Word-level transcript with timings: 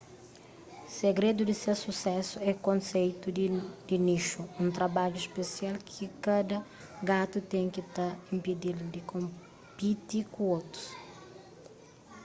segredu 0.99 1.41
di 1.45 1.55
ses 1.61 1.77
susésu 1.85 2.35
é 2.51 2.53
konseitu 2.67 3.27
di 3.89 3.97
nixu 4.07 4.41
un 4.63 4.67
trabadju 4.77 5.19
spesial 5.29 5.75
ki 5.89 6.03
kada 6.25 6.57
gatu 7.09 7.37
ten 7.51 7.65
ki 7.73 7.83
ta 7.95 8.07
inpedi-l 8.35 8.79
di 8.93 9.01
konpiti 9.11 10.19
ku 10.33 10.41
otus 10.57 10.85